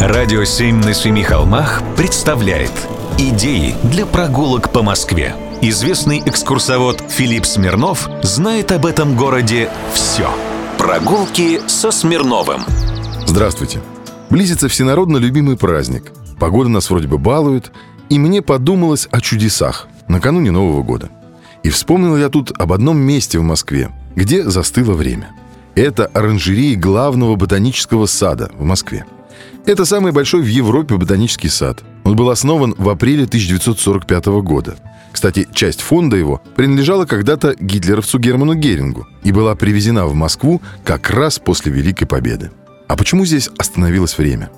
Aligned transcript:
Радио 0.00 0.44
«Семь 0.44 0.76
на 0.84 0.92
семи 0.92 1.22
холмах» 1.22 1.82
представляет 1.96 2.70
Идеи 3.16 3.74
для 3.82 4.04
прогулок 4.04 4.70
по 4.70 4.82
Москве. 4.82 5.34
Известный 5.62 6.22
экскурсовод 6.24 7.02
Филипп 7.08 7.46
Смирнов 7.46 8.06
знает 8.22 8.72
об 8.72 8.84
этом 8.84 9.16
городе 9.16 9.70
все. 9.94 10.28
Прогулки 10.76 11.62
со 11.66 11.90
Смирновым. 11.90 12.60
Здравствуйте. 13.24 13.80
Близится 14.28 14.68
всенародно 14.68 15.16
любимый 15.16 15.56
праздник. 15.56 16.12
Погода 16.38 16.68
нас 16.68 16.90
вроде 16.90 17.08
бы 17.08 17.16
балует, 17.16 17.72
и 18.10 18.18
мне 18.18 18.42
подумалось 18.42 19.08
о 19.10 19.22
чудесах 19.22 19.88
накануне 20.08 20.50
Нового 20.50 20.82
года. 20.82 21.08
И 21.62 21.70
вспомнил 21.70 22.18
я 22.18 22.28
тут 22.28 22.52
об 22.60 22.74
одном 22.74 22.98
месте 22.98 23.38
в 23.38 23.42
Москве, 23.42 23.90
где 24.14 24.44
застыло 24.44 24.92
время. 24.92 25.30
Это 25.74 26.04
оранжереи 26.04 26.74
главного 26.74 27.34
ботанического 27.36 28.04
сада 28.04 28.50
в 28.58 28.62
Москве– 28.62 29.06
это 29.66 29.84
самый 29.84 30.12
большой 30.12 30.42
в 30.42 30.46
Европе 30.46 30.96
ботанический 30.96 31.48
сад. 31.48 31.82
Он 32.04 32.14
был 32.14 32.30
основан 32.30 32.74
в 32.78 32.88
апреле 32.88 33.24
1945 33.24 34.26
года. 34.42 34.76
Кстати, 35.12 35.48
часть 35.52 35.80
фонда 35.80 36.16
его 36.16 36.40
принадлежала 36.54 37.04
когда-то 37.04 37.54
гитлеровцу 37.58 38.18
Герману 38.18 38.54
Герингу 38.54 39.06
и 39.24 39.32
была 39.32 39.54
привезена 39.54 40.06
в 40.06 40.14
Москву 40.14 40.62
как 40.84 41.10
раз 41.10 41.38
после 41.38 41.72
Великой 41.72 42.06
Победы. 42.06 42.50
А 42.86 42.96
почему 42.96 43.24
здесь 43.24 43.50
остановилось 43.58 44.16
время? 44.18 44.50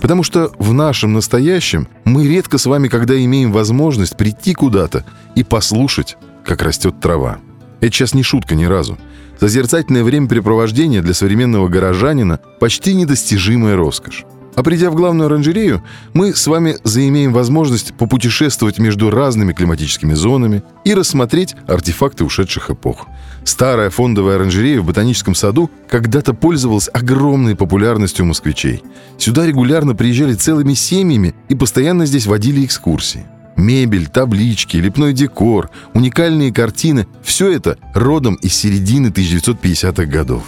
Потому 0.00 0.22
что 0.22 0.50
в 0.58 0.72
нашем 0.72 1.12
настоящем 1.12 1.86
мы 2.04 2.26
редко 2.26 2.58
с 2.58 2.66
вами, 2.66 2.88
когда 2.88 3.22
имеем 3.22 3.52
возможность 3.52 4.16
прийти 4.16 4.54
куда-то 4.54 5.04
и 5.34 5.44
послушать, 5.44 6.16
как 6.44 6.62
растет 6.62 7.00
трава. 7.00 7.38
Это 7.80 7.94
сейчас 7.94 8.14
не 8.14 8.22
шутка 8.22 8.54
ни 8.54 8.64
разу. 8.64 8.98
Созерцательное 9.38 10.02
времяпрепровождение 10.02 11.02
для 11.02 11.14
современного 11.14 11.68
горожанина– 11.68 12.40
почти 12.60 12.94
недостижимая 12.94 13.76
роскошь. 13.76 14.24
А 14.56 14.62
придя 14.62 14.90
в 14.90 14.94
главную 14.94 15.26
оранжерею, 15.26 15.84
мы 16.14 16.34
с 16.34 16.46
вами 16.46 16.76
заимеем 16.82 17.34
возможность 17.34 17.92
попутешествовать 17.92 18.78
между 18.78 19.10
разными 19.10 19.52
климатическими 19.52 20.14
зонами 20.14 20.62
и 20.82 20.94
рассмотреть 20.94 21.54
артефакты 21.68 22.24
ушедших 22.24 22.70
эпох. 22.70 23.06
Старая 23.44 23.90
фондовая 23.90 24.36
оранжерея 24.36 24.80
в 24.80 24.86
ботаническом 24.86 25.34
саду 25.34 25.70
когда-то 25.88 26.32
пользовалась 26.32 26.88
огромной 26.90 27.54
популярностью 27.54 28.24
москвичей. 28.24 28.82
Сюда 29.18 29.46
регулярно 29.46 29.94
приезжали 29.94 30.32
целыми 30.32 30.72
семьями 30.72 31.34
и 31.50 31.54
постоянно 31.54 32.06
здесь 32.06 32.26
водили 32.26 32.64
экскурсии. 32.64 33.26
Мебель, 33.56 34.06
таблички, 34.06 34.78
лепной 34.78 35.12
декор, 35.12 35.70
уникальные 35.92 36.50
картины– 36.50 37.06
все 37.22 37.52
это 37.52 37.76
родом 37.94 38.36
из 38.36 38.54
середины 38.54 39.08
1950-х 39.08 40.06
годов. 40.06 40.44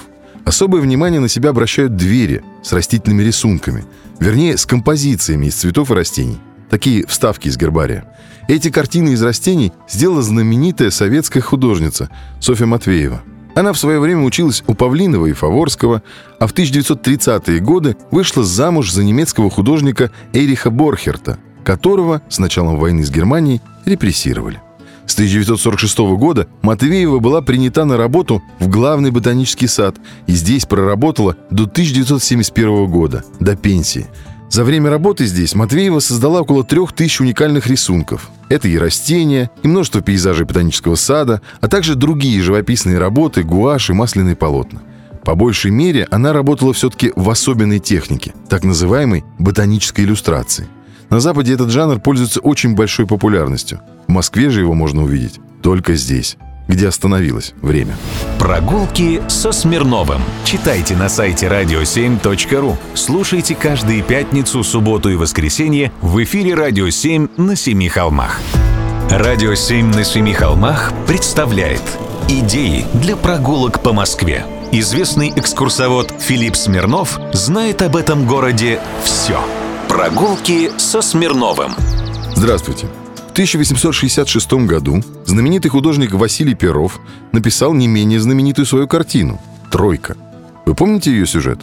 Особое 0.49 0.81
внимание 0.81 1.21
на 1.21 1.29
себя 1.29 1.51
обращают 1.51 1.97
двери 1.97 2.43
с 2.63 2.73
растительными 2.73 3.23
рисунками, 3.23 3.85
вернее, 4.19 4.57
с 4.57 4.65
композициями 4.65 5.45
из 5.45 5.57
цветов 5.57 5.91
и 5.91 5.95
растений. 5.95 6.39
Такие 6.71 7.07
вставки 7.07 7.49
из 7.49 7.59
гербария. 7.59 8.07
Эти 8.49 8.71
картины 8.71 9.11
из 9.11 9.23
растений 9.23 9.75
сделала 9.91 10.23
знаменитая 10.23 10.89
советская 10.89 11.43
художница 11.43 12.09
Софья 12.41 12.65
Матвеева. 12.65 13.21
Она 13.57 13.75
в 13.75 13.79
свое 13.79 14.01
время 14.01 14.23
училась 14.23 14.65
у 14.67 14.73
Павлинова 14.73 15.27
и 15.27 15.35
Фаворского, 15.35 16.03
а 16.41 16.47
в 16.47 16.55
1930-е 16.55 17.61
годы 17.61 17.99
вышла 18.11 18.43
замуж 18.43 18.91
за 18.91 19.05
немецкого 19.05 19.51
художника 19.51 20.11
Эриха 20.33 20.71
Борхерта, 20.71 21.39
которого 21.63 22.23
с 22.31 22.39
началом 22.39 22.79
войны 22.79 23.05
с 23.05 23.11
Германией 23.11 23.61
репрессировали. 23.85 24.63
С 25.09 25.15
1946 25.15 25.99
года 26.19 26.49
Матвеева 26.61 27.19
была 27.19 27.41
принята 27.41 27.87
на 27.87 27.97
работу 27.97 28.43
в 28.61 28.69
главный 28.69 29.11
ботанический 29.11 29.67
сад 29.67 29.97
и 30.27 30.33
здесь 30.33 30.67
проработала 30.67 31.35
до 31.51 31.65
1971 31.65 32.87
года, 32.87 33.25
до 33.41 33.57
пенсии. 33.57 34.07
За 34.51 34.65
время 34.65 34.91
работы 34.91 35.25
здесь 35.25 35.55
Матвеева 35.55 36.01
создала 36.01 36.43
около 36.43 36.63
трех 36.63 36.93
тысяч 36.93 37.23
уникальных 37.23 37.69
рисунков. 37.69 38.31
Это 38.51 38.69
и 38.69 38.77
растения, 38.77 39.51
и 39.63 39.69
множество 39.69 40.03
пейзажей 40.03 40.45
ботанического 40.45 40.95
сада, 40.95 41.41
а 41.63 41.69
также 41.69 41.95
другие 41.95 42.43
живописные 42.43 42.99
работы, 42.99 43.43
гуаши, 43.43 43.95
масляные 43.95 44.37
полотна. 44.37 44.83
По 45.25 45.35
большей 45.35 45.71
мере 45.71 46.07
она 46.11 46.35
работала 46.35 46.75
все-таки 46.75 47.15
в 47.17 47.31
особенной 47.31 47.79
технике, 47.79 48.35
так 48.51 48.63
называемой 48.63 49.25
ботанической 49.39 50.05
иллюстрации. 50.05 50.69
На 51.11 51.21
Западе 51.21 51.55
этот 51.55 51.71
жанр 51.71 52.01
пользуется 52.01 52.41
очень 52.41 52.75
большой 52.75 53.07
популярностью. 53.07 53.81
В 54.07 54.13
Москве 54.13 54.51
же 54.51 54.61
его 54.61 54.75
можно 54.75 55.03
увидеть 55.03 55.41
только 55.63 55.95
здесь 55.95 56.37
где 56.69 56.87
остановилось 56.87 57.55
время. 57.63 57.97
Прогулки 58.39 59.23
со 59.27 59.53
Смирновым. 59.53 60.21
Читайте 60.45 60.95
на 60.95 61.09
сайте 61.09 61.47
radio7.ru. 61.47 62.77
Слушайте 62.95 63.55
каждые 63.55 64.03
пятницу, 64.03 64.63
субботу 64.63 65.09
и 65.09 65.17
воскресенье 65.17 65.91
в 66.03 66.23
эфире 66.23 66.55
«Радио 66.55 66.87
7» 66.89 67.41
на 67.41 67.57
Семи 67.57 67.89
холмах. 67.89 68.39
«Радио 69.11 69.53
7» 69.53 69.97
на 69.97 70.05
Семи 70.05 70.35
холмах 70.35 70.93
представляет 71.07 71.83
Идеи 72.29 72.85
для 72.93 73.17
прогулок 73.17 73.83
по 73.83 73.95
Москве. 73.95 74.45
Известный 74.71 75.33
экскурсовод 75.35 76.13
Филипп 76.21 76.57
Смирнов 76.57 77.19
знает 77.33 77.81
об 77.81 77.97
этом 77.97 78.27
городе 78.27 78.81
все. 79.03 79.41
Прогулки 79.89 80.71
со 80.77 81.01
Смирновым. 81.01 81.73
Здравствуйте. 82.37 82.87
В 83.29 83.33
1866 83.33 84.53
году 84.67 85.03
знаменитый 85.25 85.71
художник 85.71 86.13
Василий 86.13 86.55
Перов 86.55 87.01
написал 87.33 87.73
не 87.73 87.89
менее 87.89 88.21
знаменитую 88.21 88.67
свою 88.67 88.87
картину 88.87 89.41
«Тройка». 89.71 90.17
Вы 90.67 90.75
помните 90.75 91.11
ее 91.11 91.27
сюжет? 91.27 91.61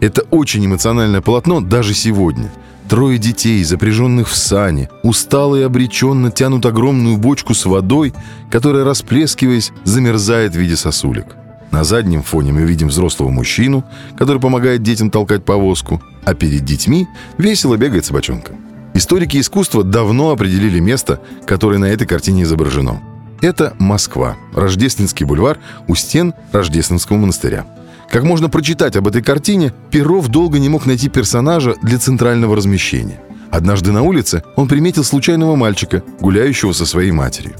Это 0.00 0.22
очень 0.30 0.66
эмоциональное 0.66 1.20
полотно 1.20 1.60
даже 1.60 1.94
сегодня. 1.94 2.50
Трое 2.88 3.18
детей, 3.18 3.62
запряженных 3.62 4.28
в 4.28 4.36
сани, 4.36 4.88
устало 5.02 5.56
и 5.56 5.62
обреченно 5.62 6.30
тянут 6.30 6.66
огромную 6.66 7.16
бочку 7.16 7.54
с 7.54 7.64
водой, 7.64 8.12
которая, 8.50 8.84
расплескиваясь, 8.84 9.72
замерзает 9.84 10.54
в 10.54 10.58
виде 10.58 10.76
сосулек. 10.76 11.36
На 11.70 11.84
заднем 11.84 12.22
фоне 12.22 12.52
мы 12.52 12.62
видим 12.62 12.88
взрослого 12.88 13.28
мужчину, 13.28 13.84
который 14.16 14.40
помогает 14.40 14.82
детям 14.82 15.10
толкать 15.10 15.44
повозку, 15.44 16.02
а 16.28 16.34
перед 16.34 16.62
детьми 16.62 17.08
весело 17.38 17.78
бегает 17.78 18.04
собачонка. 18.04 18.52
Историки 18.92 19.40
искусства 19.40 19.82
давно 19.82 20.30
определили 20.30 20.78
место, 20.78 21.22
которое 21.46 21.78
на 21.78 21.86
этой 21.86 22.06
картине 22.06 22.42
изображено. 22.42 23.00
Это 23.40 23.74
Москва, 23.78 24.36
Рождественский 24.54 25.24
бульвар 25.24 25.58
у 25.86 25.94
стен 25.94 26.34
Рождественского 26.52 27.16
монастыря. 27.16 27.64
Как 28.10 28.24
можно 28.24 28.50
прочитать 28.50 28.94
об 28.96 29.08
этой 29.08 29.22
картине, 29.22 29.72
Перов 29.90 30.28
долго 30.28 30.58
не 30.58 30.68
мог 30.68 30.84
найти 30.84 31.08
персонажа 31.08 31.76
для 31.82 31.98
центрального 31.98 32.54
размещения. 32.56 33.20
Однажды 33.50 33.92
на 33.92 34.02
улице 34.02 34.42
он 34.54 34.68
приметил 34.68 35.04
случайного 35.04 35.56
мальчика, 35.56 36.02
гуляющего 36.20 36.72
со 36.72 36.84
своей 36.84 37.10
матерью. 37.10 37.54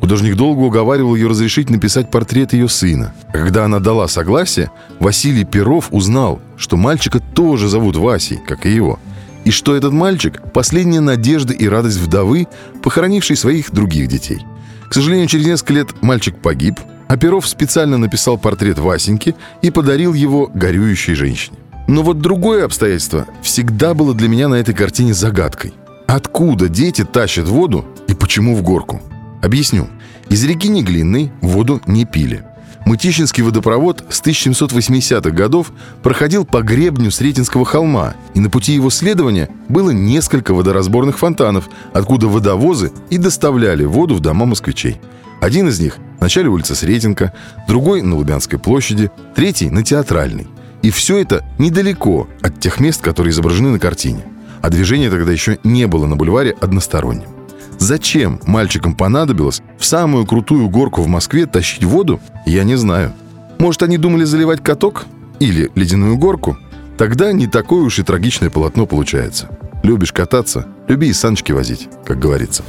Художник 0.00 0.36
долго 0.36 0.60
уговаривал 0.60 1.14
ее 1.14 1.28
разрешить 1.28 1.70
написать 1.70 2.10
портрет 2.10 2.52
ее 2.52 2.68
сына. 2.68 3.14
когда 3.32 3.64
она 3.64 3.80
дала 3.80 4.08
согласие, 4.08 4.70
Василий 5.00 5.44
Перов 5.44 5.88
узнал, 5.90 6.40
что 6.56 6.76
мальчика 6.76 7.20
тоже 7.20 7.68
зовут 7.68 7.96
Васей, 7.96 8.38
как 8.38 8.64
и 8.66 8.70
его. 8.70 8.98
И 9.44 9.50
что 9.50 9.74
этот 9.74 9.92
мальчик– 9.92 10.42
последняя 10.52 11.00
надежда 11.00 11.52
и 11.52 11.66
радость 11.68 11.98
вдовы, 11.98 12.46
похоронившей 12.82 13.36
своих 13.36 13.70
других 13.70 14.08
детей. 14.08 14.44
К 14.88 14.94
сожалению, 14.94 15.26
через 15.28 15.46
несколько 15.46 15.74
лет 15.74 15.88
мальчик 16.02 16.36
погиб, 16.36 16.80
а 17.08 17.16
Перов 17.16 17.48
специально 17.48 17.98
написал 17.98 18.38
портрет 18.38 18.78
Васеньки 18.78 19.34
и 19.62 19.70
подарил 19.70 20.14
его 20.14 20.50
горюющей 20.52 21.14
женщине. 21.14 21.56
Но 21.86 22.02
вот 22.02 22.20
другое 22.20 22.66
обстоятельство 22.66 23.26
всегда 23.42 23.94
было 23.94 24.14
для 24.14 24.28
меня 24.28 24.48
на 24.48 24.56
этой 24.56 24.74
картине 24.74 25.14
загадкой. 25.14 25.72
Откуда 26.06 26.68
дети 26.68 27.04
тащат 27.04 27.48
воду 27.48 27.86
и 28.08 28.14
почему 28.14 28.54
в 28.54 28.62
горку? 28.62 29.00
Объясню. 29.42 29.88
Из 30.28 30.44
реки 30.44 30.68
Неглинной 30.68 31.32
воду 31.40 31.80
не 31.86 32.04
пили. 32.04 32.44
Мытищинский 32.84 33.42
водопровод 33.42 34.04
с 34.08 34.22
1780-х 34.22 35.30
годов 35.30 35.72
проходил 36.02 36.46
по 36.46 36.62
гребню 36.62 37.10
Сретенского 37.10 37.66
холма, 37.66 38.14
и 38.34 38.40
на 38.40 38.48
пути 38.48 38.72
его 38.72 38.88
следования 38.88 39.50
было 39.68 39.90
несколько 39.90 40.54
водоразборных 40.54 41.18
фонтанов, 41.18 41.68
откуда 41.92 42.28
водовозы 42.28 42.92
и 43.10 43.18
доставляли 43.18 43.84
воду 43.84 44.14
в 44.14 44.20
дома 44.20 44.46
москвичей. 44.46 45.00
Один 45.40 45.68
из 45.68 45.78
них 45.80 45.98
в 46.18 46.20
начале 46.22 46.48
улицы 46.48 46.74
Сретенка, 46.74 47.34
другой 47.68 48.02
на 48.02 48.16
Лубянской 48.16 48.58
площади, 48.58 49.10
третий 49.36 49.70
на 49.70 49.84
Театральной. 49.84 50.48
И 50.82 50.90
все 50.90 51.18
это 51.18 51.44
недалеко 51.58 52.28
от 52.40 52.58
тех 52.58 52.80
мест, 52.80 53.02
которые 53.02 53.32
изображены 53.32 53.70
на 53.70 53.78
картине. 53.78 54.24
А 54.62 54.70
движение 54.70 55.10
тогда 55.10 55.30
еще 55.30 55.58
не 55.62 55.86
было 55.86 56.06
на 56.06 56.16
бульваре 56.16 56.56
односторонним. 56.60 57.37
Зачем 57.78 58.40
мальчикам 58.44 58.94
понадобилось 58.94 59.62
в 59.78 59.84
самую 59.84 60.26
крутую 60.26 60.68
горку 60.68 61.02
в 61.02 61.08
Москве 61.08 61.46
тащить 61.46 61.84
воду, 61.84 62.20
я 62.44 62.64
не 62.64 62.76
знаю. 62.76 63.12
Может, 63.58 63.82
они 63.82 63.98
думали 63.98 64.24
заливать 64.24 64.62
каток? 64.62 65.06
Или 65.40 65.70
ледяную 65.74 66.16
горку? 66.16 66.58
Тогда 66.96 67.32
не 67.32 67.46
такое 67.46 67.82
уж 67.82 67.98
и 68.00 68.02
трагичное 68.02 68.50
полотно 68.50 68.86
получается. 68.86 69.48
Любишь 69.84 70.12
кататься, 70.12 70.66
люби 70.88 71.08
и 71.08 71.12
саночки 71.12 71.52
возить, 71.52 71.88
как 72.04 72.18
говорится. 72.18 72.64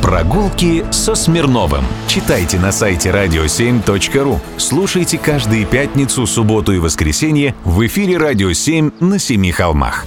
Прогулки 0.00 0.84
со 0.92 1.16
Смирновым. 1.16 1.84
Читайте 2.06 2.60
на 2.60 2.70
сайте 2.70 3.10
radio7.ru. 3.10 4.38
Слушайте 4.56 5.18
каждые 5.18 5.66
пятницу, 5.66 6.24
субботу 6.26 6.72
и 6.72 6.78
воскресенье 6.78 7.56
в 7.64 7.84
эфире 7.86 8.16
«Радио 8.16 8.50
7» 8.50 8.92
на 9.00 9.18
Семи 9.18 9.50
холмах. 9.50 10.06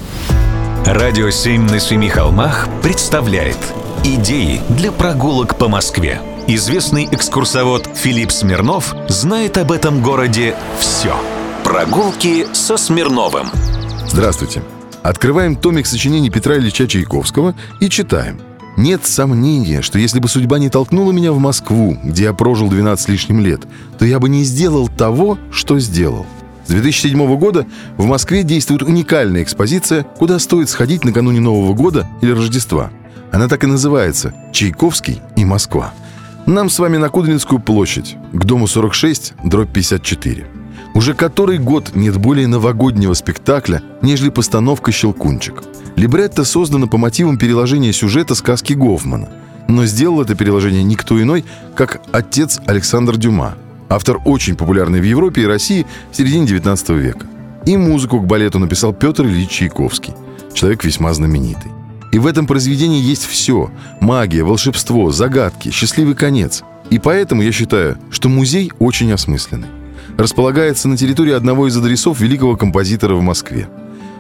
Радио 0.86 1.30
«Семь 1.30 1.64
на 1.64 1.80
семи 1.80 2.10
холмах» 2.10 2.70
представляет 2.84 3.58
Идеи 4.08 4.62
для 4.70 4.92
прогулок 4.92 5.58
по 5.58 5.68
Москве. 5.68 6.22
Известный 6.46 7.06
экскурсовод 7.12 7.90
Филипп 7.96 8.32
Смирнов 8.32 8.96
знает 9.08 9.58
об 9.58 9.72
этом 9.72 10.04
городе 10.04 10.56
все. 10.78 11.16
Прогулки 11.64 12.46
со 12.54 12.78
Смирновым. 12.78 13.48
Здравствуйте. 14.08 14.62
Открываем 15.02 15.56
томик 15.56 15.88
сочинений 15.88 16.30
Петра 16.30 16.56
Ильича 16.56 16.88
Чайковского 16.88 17.56
и 17.80 17.90
читаем. 17.90 18.40
Нет 18.78 19.08
сомнения, 19.08 19.82
что 19.82 19.98
если 19.98 20.20
бы 20.20 20.28
судьба 20.28 20.60
не 20.60 20.70
толкнула 20.70 21.12
меня 21.12 21.32
в 21.32 21.40
Москву, 21.40 21.98
где 22.04 22.26
я 22.26 22.34
прожил 22.34 22.70
12 22.70 23.04
с 23.04 23.08
лишним 23.08 23.40
лет, 23.40 23.62
то 23.98 24.06
я 24.06 24.20
бы 24.20 24.30
не 24.30 24.44
сделал 24.44 24.88
того, 24.88 25.40
что 25.50 25.80
сделал. 25.80 26.28
С 26.68 26.70
2007 26.70 27.38
года 27.40 27.66
в 27.98 28.06
Москве 28.06 28.44
действует 28.44 28.84
уникальная 28.84 29.42
экспозиция, 29.42 30.04
куда 30.04 30.38
стоит 30.38 30.70
сходить 30.70 31.04
накануне 31.04 31.40
Нового 31.40 31.74
года 31.74 32.08
или 32.22 32.30
Рождества. 32.30 32.92
Она 33.32 33.48
так 33.48 33.64
и 33.64 33.68
называется 33.68 34.34
«Чайковский 34.52 35.22
и 35.36 35.46
Москва». 35.46 35.94
Нам 36.46 36.70
с 36.70 36.80
вами 36.80 36.98
на 36.98 37.10
Кудринскую 37.10 37.60
площадь, 37.60 38.18
к 38.32 38.46
дому 38.46 38.68
46, 38.68 39.34
дробь 39.44 39.72
54. 39.72 40.46
Уже 40.94 41.14
который 41.14 41.58
год 41.58 41.92
нет 41.96 42.18
более 42.18 42.48
новогоднего 42.48 43.14
спектакля, 43.14 43.82
нежели 44.02 44.30
постановка 44.30 44.92
«Щелкунчик». 44.92 45.64
Либретто 45.96 46.44
создано 46.44 46.88
по 46.88 46.98
мотивам 46.98 47.38
переложения 47.38 47.92
сюжета 47.92 48.36
сказки 48.36 48.74
Гофмана. 48.74 49.30
Но 49.68 49.86
сделал 49.86 50.22
это 50.22 50.36
переложение 50.36 50.84
никто 50.84 51.22
иной, 51.22 51.46
как 51.76 52.02
отец 52.12 52.60
Александр 52.68 53.18
Дюма– 53.18 53.56
Автор 53.90 54.20
очень 54.26 54.56
популярный 54.56 55.00
в 55.00 55.04
Европе 55.04 55.44
и 55.44 55.46
России 55.46 55.86
в 56.12 56.16
середине 56.16 56.48
19 56.48 56.90
века. 56.90 57.28
И 57.66 57.78
музыку 57.78 58.20
к 58.20 58.26
балету 58.26 58.60
написал 58.60 58.94
Петр 58.94 59.26
Ильич 59.26 59.50
Чайковский, 59.50 60.14
человек 60.54 60.84
весьма 60.84 61.14
знаменитый. 61.14 61.72
И 62.16 62.18
в 62.18 62.28
этом 62.28 62.48
произведении 62.48 63.02
есть 63.02 63.26
все– 63.26 63.72
магия, 64.00 64.46
волшебство, 64.46 65.12
загадки, 65.12 65.70
счастливый 65.70 66.16
конец. 66.16 66.64
И 66.90 66.98
поэтому 66.98 67.42
я 67.42 67.52
считаю, 67.52 67.98
что 68.10 68.30
музей 68.30 68.72
очень 68.80 69.12
осмысленный. 69.12 69.68
Располагается 70.18 70.88
на 70.88 70.96
территории 70.96 71.34
одного 71.34 71.68
из 71.68 71.76
адресов 71.76 72.22
великого 72.22 72.56
композитора 72.56 73.16
в 73.16 73.22
Москве. 73.22 73.68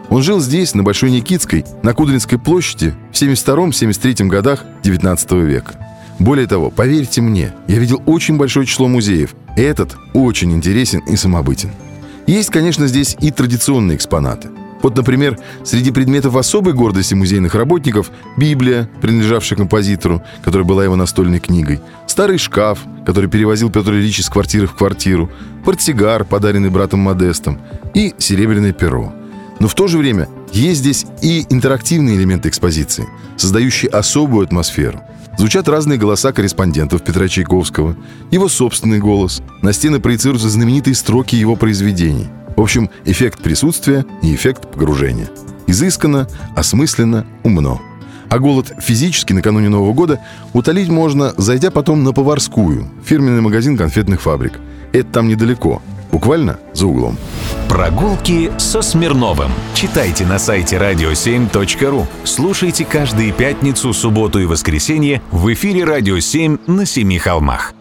Он 0.10 0.22
жил 0.24 0.42
здесь, 0.42 0.74
на 0.76 0.84
Большой 0.84 1.10
Никитской, 1.10 1.64
на 1.84 1.94
Кудринской 1.94 2.38
площади 2.38 2.94
в 3.14 3.16
72-73 3.16 4.28
годах 4.28 4.66
19 4.84 5.32
века. 5.32 5.76
Более 6.20 6.48
того, 6.48 6.72
поверьте 6.72 7.22
мне, 7.22 7.54
я 7.70 7.80
видел 7.80 8.04
очень 8.06 8.36
большое 8.36 8.66
число 8.66 8.90
музеев. 8.90 9.34
Этот 9.56 9.96
очень 10.14 10.52
интересен 10.52 11.00
и 11.00 11.16
самобытен. 11.16 11.72
Есть, 12.28 12.50
конечно, 12.50 12.88
здесь 12.88 13.16
и 13.22 13.32
традиционные 13.32 13.96
экспонаты. 13.96 14.50
Вот, 14.82 14.96
например, 14.96 15.40
среди 15.64 15.92
предметов 15.92 16.36
особой 16.36 16.74
гордости 16.74 17.14
музейных 17.14 17.56
работников 17.56 18.12
Библия, 18.38 18.90
принадлежавшая 19.02 19.58
композитору, 19.58 20.22
которая 20.44 20.68
была 20.68 20.84
его 20.84 20.96
настольной 20.96 21.40
книгой, 21.40 21.82
старый 22.08 22.38
шкаф, 22.38 22.80
который 23.06 23.30
перевозил 23.30 23.72
Петр 23.72 23.94
Ильич 23.94 24.20
из 24.20 24.30
квартиры 24.30 24.68
в 24.68 24.76
квартиру, 24.76 25.32
портсигар, 25.64 26.24
подаренный 26.26 26.70
братом 26.70 27.00
Модестом, 27.00 27.60
и 27.94 28.14
серебряное 28.18 28.74
перо. 28.74 29.14
Но 29.60 29.68
в 29.68 29.74
то 29.74 29.88
же 29.88 29.98
время 29.98 30.28
есть 30.52 30.82
здесь 30.82 31.06
и 31.22 31.46
интерактивные 31.50 32.18
элементы 32.18 32.50
экспозиции, 32.50 33.08
создающие 33.38 33.90
особую 33.90 34.46
атмосферу– 34.46 35.02
Звучат 35.38 35.68
разные 35.68 36.00
голоса 36.00 36.32
корреспондентов 36.32 37.04
Петра 37.04 37.28
Чайковского, 37.28 37.98
его 38.32 38.48
собственный 38.48 39.00
голос. 39.00 39.42
На 39.62 39.74
стены 39.74 40.00
проецируются 40.00 40.50
знаменитые 40.50 40.96
строки 40.96 41.36
его 41.36 41.56
произведений. 41.58 42.28
В 42.56 42.62
общем, 42.62 42.90
эффект 43.04 43.42
присутствия 43.42 44.06
и 44.22 44.34
эффект 44.34 44.72
погружения. 44.72 45.30
Изысканно, 45.68 46.28
осмысленно, 46.56 47.26
умно. 47.44 47.82
А 48.30 48.40
голод 48.40 48.72
физически 48.80 49.34
накануне 49.34 49.70
Нового 49.70 49.94
года 49.94 50.20
утолить 50.54 50.90
можно, 50.90 51.34
зайдя 51.38 51.72
потом 51.72 52.04
на 52.04 52.12
Поварскую, 52.12 52.90
фирменный 53.04 53.42
магазин 53.42 53.78
конфетных 53.78 54.22
фабрик. 54.22 54.60
Это 54.94 55.10
там 55.10 55.28
недалеко, 55.28 55.82
буквально 56.12 56.60
за 56.74 56.88
углом. 56.88 57.18
Прогулки 57.68 58.52
со 58.58 58.82
Смирновым. 58.82 59.52
Читайте 59.74 60.26
на 60.26 60.40
сайте 60.40 60.78
radio7.ru. 60.78 62.06
Слушайте 62.24 62.86
каждые 62.86 63.32
пятницу, 63.32 63.94
субботу 63.94 64.40
и 64.40 64.46
воскресенье 64.46 65.22
в 65.32 65.52
эфире 65.54 65.84
«Радио 65.84 66.18
7» 66.18 66.72
на 66.72 66.86
Семи 66.86 67.18
холмах. 67.18 67.74